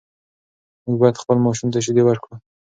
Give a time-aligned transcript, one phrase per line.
[0.85, 2.35] مور باید خپل ماشوم ته شیدې ورکړي.